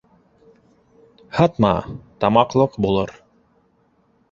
Һатма, 1.41 1.73
тамаҡлыҡ 2.25 2.81
булыр. 2.87 3.17